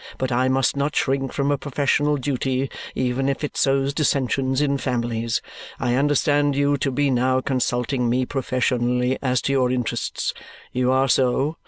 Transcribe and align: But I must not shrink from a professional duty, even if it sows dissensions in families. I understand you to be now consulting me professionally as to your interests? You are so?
But 0.17 0.31
I 0.31 0.49
must 0.49 0.75
not 0.75 0.95
shrink 0.95 1.31
from 1.31 1.51
a 1.51 1.59
professional 1.59 2.17
duty, 2.17 2.71
even 2.95 3.29
if 3.29 3.43
it 3.43 3.55
sows 3.55 3.93
dissensions 3.93 4.59
in 4.59 4.79
families. 4.79 5.43
I 5.79 5.93
understand 5.93 6.55
you 6.55 6.75
to 6.77 6.89
be 6.89 7.11
now 7.11 7.39
consulting 7.39 8.09
me 8.09 8.25
professionally 8.25 9.19
as 9.21 9.43
to 9.43 9.53
your 9.53 9.69
interests? 9.69 10.33
You 10.71 10.91
are 10.91 11.07
so? 11.07 11.55